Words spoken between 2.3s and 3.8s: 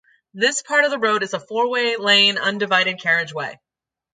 undivided carriageway.